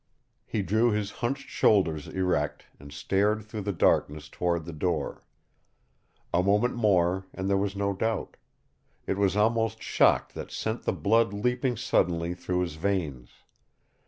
He 0.47 0.63
drew 0.63 0.89
his 0.89 1.11
hunched 1.11 1.47
shoulders 1.47 2.07
erect 2.07 2.65
and 2.79 2.91
stared 2.91 3.43
through 3.45 3.61
the 3.61 3.71
darkness 3.71 4.29
toward 4.29 4.65
the 4.65 4.73
door. 4.73 5.23
A 6.33 6.41
moment 6.41 6.73
more 6.73 7.27
and 7.35 7.47
there 7.47 7.55
was 7.55 7.75
no 7.75 7.93
doubt. 7.93 8.35
It 9.05 9.19
was 9.19 9.35
almost 9.37 9.83
shock 9.83 10.33
that 10.33 10.49
sent 10.49 10.85
the 10.85 10.91
blood 10.93 11.33
leaping 11.33 11.77
suddenly 11.77 12.33
through 12.33 12.61
his 12.61 12.77
veins. 12.77 13.29